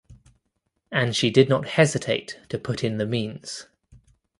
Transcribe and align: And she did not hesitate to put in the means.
And 0.91 1.15
she 1.15 1.29
did 1.29 1.47
not 1.47 1.67
hesitate 1.67 2.39
to 2.49 2.57
put 2.57 2.83
in 2.83 2.97
the 2.97 3.05
means. 3.05 3.67